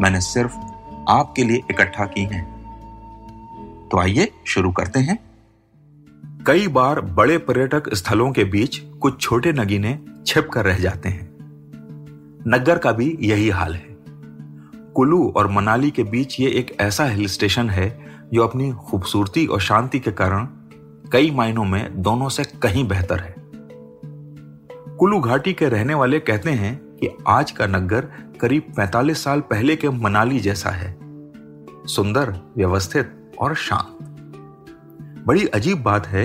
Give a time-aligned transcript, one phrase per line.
[0.00, 0.56] मैंने सिर्फ़
[1.08, 2.54] आपके लिए इकट्ठा की हैं।
[3.92, 5.18] तो आइए शुरू करते हैं।
[6.46, 11.34] कई बार बड़े पर्यटक स्थलों के बीच कुछ छोटे नगीने छिप कर रह जाते हैं।
[12.48, 13.86] नग्गर का भी यही हाल है।
[14.94, 19.60] कुल्लू और मनाली के बीच ये एक ऐसा हिल स्टेशन है जो अपनी खूबसूरती और
[19.60, 20.48] शांति के कारण
[21.12, 23.34] कई मायनों में दोनों से कहीं बेहतर है।
[24.96, 28.00] कुल्लू घाटी के रहने वाले कहते हैं कि आज का नगर
[28.40, 30.96] करीब 45 साल पहले के मनाली जैसा है।
[31.86, 33.98] सुंदर, व्यवस्थित और शांत।
[35.26, 36.24] बड़ी अजीब बात है,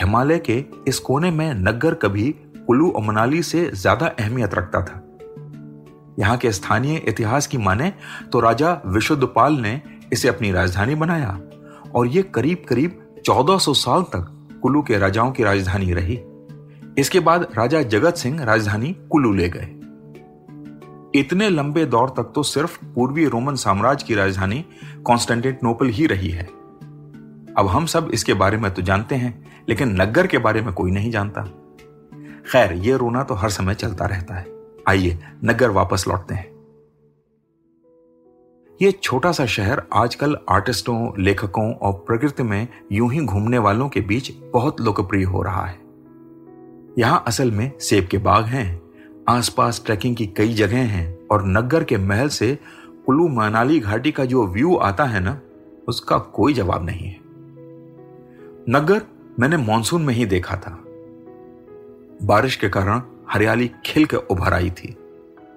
[0.00, 2.34] हिमालय के इस कोने में नगर कभी
[2.66, 5.02] कुल्लू और मनाली से ज़्यादा अहमियत रखता था।
[6.18, 7.92] यहाँ के स्थानीय इतिहास की माने
[8.32, 9.80] तो राजा विशुद्धपाल ने
[10.12, 11.40] इसे अपनी राजधानी बनाया
[11.94, 16.20] और यह करीब करीब 1400 साल तक कुल्लू के राजाओं की राजधानी रही।
[16.98, 19.74] इसके बाद राजा जगत सिंह राजधानी कुल्लू ले गए।
[21.14, 24.64] इतने लंबे दौर तक तो सिर्फ़ पूर्वी रोमन साम्राज्य की राजधानी
[25.04, 26.44] कॉन्स्टेंटिनोपल ही रही है।
[27.58, 30.90] अब हम सब इसके बारे में तो जानते हैं, लेकिन नगर के बारे में कोई
[30.90, 31.42] नहीं जानता।
[32.52, 34.46] खैर यह रोना तो हर समय चलता रहता है।
[34.88, 36.58] आइए नगर वापस लौटते हैं।
[38.82, 44.00] यह छोटा सा शहर आजकल आर्टिस्टों, लेखकों और प्रकृति में यूँ ही घूमने वालों के
[44.00, 45.78] बीच बहुत लोकप्रिय हो रहा है।
[46.98, 48.87] यहाँ असल में सेब के बाग हैं।
[49.28, 52.58] आसपास ट्रैकिंग की कई जगह हैं और नगर के महल से
[53.06, 55.40] कुल्लू मनाली घाटी का जो व्यू आता है ना,
[55.88, 57.16] उसका कोई जवाब नहीं है।
[58.70, 59.02] नगर
[59.40, 60.78] मैंने मानसून में ही देखा था।
[62.22, 64.96] बारिश के कारण हरियाली खिल के उभर आई थी।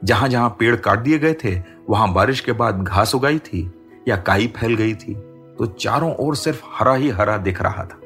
[0.03, 3.71] जहाँ जहाँ पेड़ काट दिए गए थे, वहाँ बारिश के बाद घास उगाई थी
[4.07, 5.13] या काई फैल गई थी
[5.57, 7.99] तो चारों ओर सिर्फ़ हरा ही हरा दिख रहा था।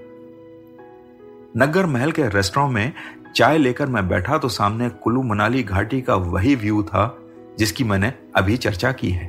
[1.58, 2.94] नगर महल के रेस्टोरेंट में
[3.36, 7.18] चाय लेकर मैं बैठा तो सामने कुल्लू मनाली घाटी का वही व्यू था,
[7.60, 9.26] जिसकी मैंने अभी चर्चा की है।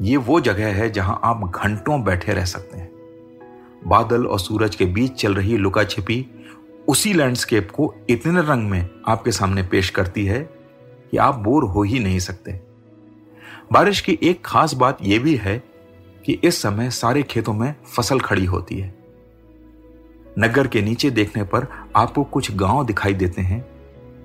[0.00, 2.90] ये वो जगह है जहाँ आप घंटों बैठे रह सकते हैं।
[3.86, 6.26] बादल और सूरज के बीच चल रही लुका छिपी
[6.88, 10.40] उसी लैंडस्केप को इतने रंग में आपके सामने पेश करती है
[11.10, 12.60] कि आप बोर हो ही नहीं सकते।
[13.72, 15.62] बारिश की एक खास बात यह भी है
[16.26, 19.01] कि इस समय सारे खेतों में फ़सल खड़ी होती है।
[20.38, 21.66] नगर के नीचे देखने पर
[21.96, 23.64] आपको कुछ गाँव दिखाई देते हैं।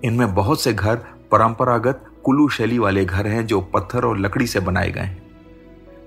[0.03, 0.95] इनमें बहुत से घर
[1.31, 5.21] परंपरागत कुल्लू शैली वाले घर हैं जो पत्थर और लकड़ी से बनाए गए हैं।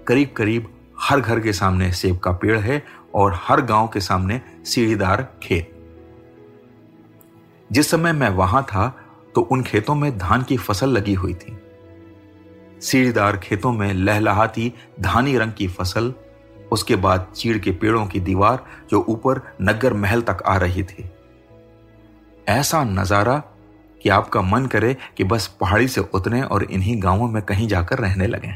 [0.07, 2.83] करीब करीब हर घर के सामने सेब का पेड़ है
[3.15, 5.73] और हर गाँव के सामने सीढ़ीदार खेत।
[7.73, 8.89] जिस समय मैं वहाँ था
[9.35, 11.57] तो उन खेतों में धान की फ़सल लगी हुई थी।
[12.81, 16.13] सीढ़ीदार खेतों में लहलहाती धानी रंग की फ़सल
[16.73, 21.11] उसके बाद चीड़ के पेड़ों की दीवार जो ऊपर नगर महल तक आ रही थी।
[22.49, 23.37] ऐसा नज़ारा
[24.01, 27.99] कि आपका मन करे कि बस पहाड़ी से उतरे और इन्हीं गाँवों में कहीं जाकर
[27.99, 28.53] रहने लगे।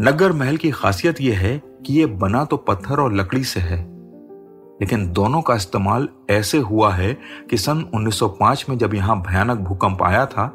[0.00, 3.78] नगर महल की खासियत यह है कि यह बना तो पत्थर और लकड़ी से है,
[4.80, 7.12] लेकिन दोनों का इस्तेमाल ऐसे हुआ है
[7.50, 10.46] कि सन 1905 में जब यहाँ भयानक भूकंप आया था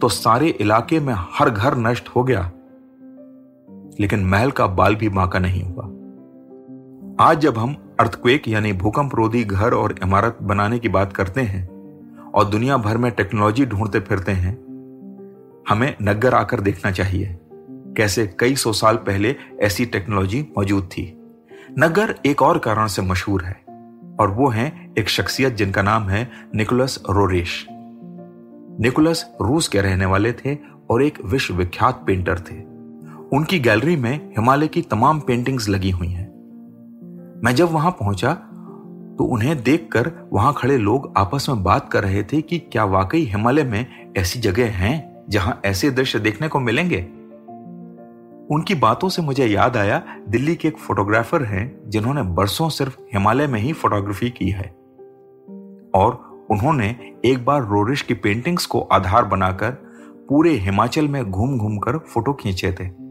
[0.00, 2.50] तो सारे इलाके में हर घर नष्ट हो गया।
[4.00, 5.84] लेकिन महल का बाल भी बांका नहीं हुआ।
[7.20, 11.66] आज जब हम अर्थक्वेक यानी भूकंप रोधी घर और इमारत बनाने की बात करते हैं
[12.30, 14.54] और दुनिया भर में टेक्नोलॉजी ढूंढते फिरते हैं,
[15.68, 17.36] हमें नगर आकर देखना चाहिए,
[17.96, 21.12] कैसे कई सौ साल पहले ऐसी टेक्नोलॉजी मौजूद थी।
[21.78, 23.56] नगर एक और कारण से मशहूर है,
[24.20, 27.64] और वो है एक शख्सियत जिनका नाम है निकोलस रोरेश।
[28.80, 30.56] निकोलस रूस के रहने वाले थे
[30.90, 32.77] और एक विश्वविख्यात पेंटर थे।
[33.32, 36.28] उनकी गैलरी में हिमालय की तमाम पेंटिंग्स लगी हुई हैं।
[37.44, 38.34] मैं जब वहाँ पहुँचा
[39.18, 43.20] तो उन्हें देखकर वहाँ खड़े लोग आपस में बात कर रहे थे कि क्या वाकई
[43.20, 47.00] हिमालय में ऐसी जगह हैं जहाँ ऐसे दृश्य देखने को मिलेंगे?
[48.54, 53.46] उनकी बातों से मुझे याद आया, दिल्ली के एक फोटोग्राफर हैं जिन्होंने बरसों सिर्फ़ हिमालय
[53.46, 54.68] में ही फोटोग्राफी की है।
[55.94, 56.12] और
[56.50, 59.70] उन्होंने एक बार रोरिश की पेंटिंग्स को आधार बनाकर
[60.28, 63.07] पूरे हिमाचल में घूम घूम कर फ़ोटो खींचे थे।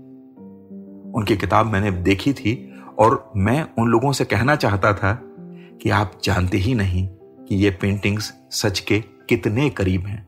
[1.15, 5.21] उनकी किताब मैंने देखी थी और मैं उन लोगों से कहना चाहता था
[5.81, 7.07] कि आप जानते ही नहीं
[7.45, 10.27] कि ये पेंटिंग्स सच के कितने करीब हैं।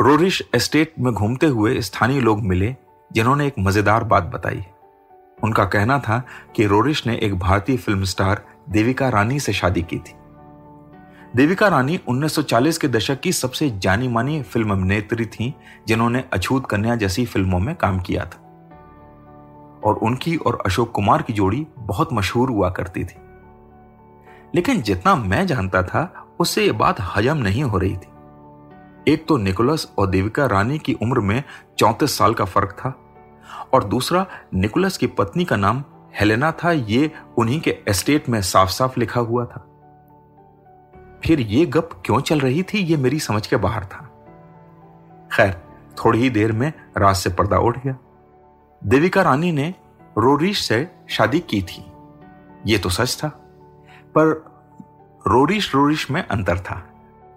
[0.00, 2.76] रोरिश एस्टेट में घूमते हुए स्थानीय लोग मिले,
[3.12, 4.64] जिन्होंने एक मज़ेदार बात बताई।
[5.44, 9.96] उनका कहना था कि रोरिश ने एक भारतीय फ़िल्म स्टार देविका रानी से शादी की
[9.96, 10.14] थी।
[11.36, 15.54] देविका रानी 1940 के दशक की सबसे जानी मानी फ़िल्म अभिनेत्री थी,
[15.86, 18.43] जिन्होंने अछूत कन्या जैसी फ़िल्मों में काम किया था।
[19.84, 23.14] और उनकी और अशोक कुमार की जोड़ी बहुत मशहूर हुआ करती थी।
[24.54, 28.08] लेकिन जितना मैं जानता था, उससे यह बात हजम नहीं हो रही थी।
[29.12, 31.44] एक तो निकोलस और देविका रानी की उम्र में
[31.78, 33.00] चौंतीस साल का फ़र्क था,
[33.72, 35.84] और दूसरा, निकोलस की पत्नी का नाम
[36.20, 39.66] हेलेना था, ये उन्हीं के एस्टेट में साफ़ साफ़ लिखा हुआ था।
[41.24, 44.10] फिर ये गप क्यों चल रही थी, ये मेरी समझ के बाहर था।
[45.32, 45.62] खैर,
[46.04, 47.96] थोड़ी ही देर में रात से पर्दा उठ गया।
[48.84, 49.68] देविका रानी ने
[50.16, 51.84] रोरीश से शादी की थी।
[52.64, 54.26] ये तो सच था, पर
[55.24, 56.82] रोरीश रोरिश में अंतर था।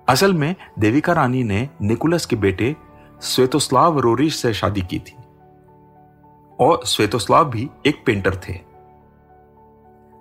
[0.08, 2.76] असल में देविका रानी ने निकोलस के बेटे
[3.22, 5.16] श्वेतोस्लाव रोरीश से शादी की थी,
[6.60, 8.60] और श्वेतोस्लाव भी एक पेंटर थे।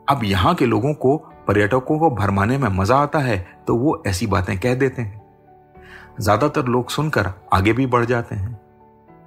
[0.09, 1.17] अब यहाँ के लोगों को
[1.49, 5.25] पर्यटकों को भरमाने में मज़ा आता है तो वो ऐसी बातें कह देते हैं।
[6.21, 8.59] ज़्यादातर लोग सुनकर आगे भी बढ़ जाते हैं।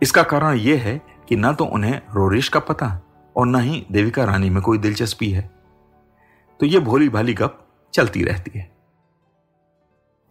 [0.02, 1.00] इसका कारण यह है
[1.30, 3.00] कि न तो उन्हें रोरिश का पता
[3.36, 5.42] और न ही देविका रानी में कोई दिलचस्पी है।
[6.60, 7.60] तो ये भोली भाली गप
[7.94, 8.70] चलती रहती है।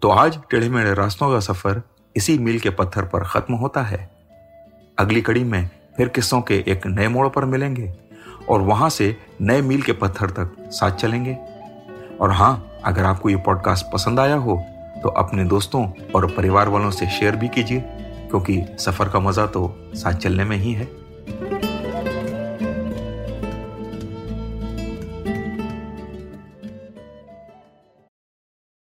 [0.03, 1.83] तो आज टेढ़े मेढ़े रास्तों का सफ़र
[2.17, 3.99] इसी मील के पत्थर पर खत्म होता है।
[4.99, 7.93] अगली कड़ी में फिर किस्सों के एक नए मोड़ पर मिलेंगे
[8.49, 11.37] और वहाँ से नए मील के पत्थर तक साथ चलेंगे।
[12.21, 14.57] और हाँ अगर आपको ये पॉडकास्ट पसंद आया हो
[15.03, 17.81] तो अपने दोस्तों और परिवार वालों से शेयर भी कीजिए।
[18.31, 20.89] क्योंकि सफ़र का मज़ा तो साथ चलने में ही है।